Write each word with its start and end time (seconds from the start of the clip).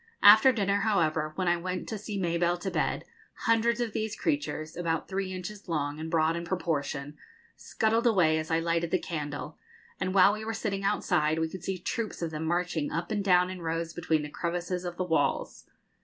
After 0.23 0.51
dinner, 0.51 0.77
however, 0.79 1.31
when 1.35 1.47
I 1.47 1.57
went 1.57 1.87
to 1.89 1.97
see 1.99 2.19
Mabelle 2.19 2.57
to 2.61 2.71
bed, 2.71 3.05
hundreds 3.41 3.79
of 3.79 3.93
these 3.93 4.15
creatures, 4.15 4.75
about 4.75 5.07
three 5.07 5.31
inches 5.31 5.69
long, 5.69 5.99
and 5.99 6.09
broad 6.09 6.35
in 6.35 6.43
proportion, 6.43 7.17
scuttled 7.55 8.07
away 8.07 8.39
as 8.39 8.49
I 8.49 8.57
lighted 8.57 8.89
the 8.89 8.97
candle; 8.97 9.59
and 9.99 10.15
while 10.15 10.33
we 10.33 10.43
were 10.43 10.55
sitting 10.55 10.83
outside 10.83 11.37
we 11.37 11.49
could 11.49 11.63
see 11.63 11.77
troops 11.77 12.23
of 12.23 12.31
them 12.31 12.45
marching 12.45 12.91
up 12.91 13.11
and 13.11 13.23
down 13.23 13.51
in 13.51 13.61
rows 13.61 13.93
between 13.93 14.23
the 14.23 14.29
crevices 14.29 14.85
of 14.85 14.97
the 14.97 15.03
walls. 15.05 15.69